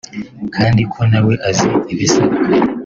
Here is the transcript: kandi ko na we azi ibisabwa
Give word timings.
kandi 0.55 0.81
ko 0.91 0.99
na 1.11 1.19
we 1.25 1.33
azi 1.49 1.67
ibisabwa 1.93 2.39